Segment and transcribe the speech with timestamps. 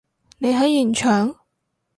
[0.39, 1.35] 你喺現場？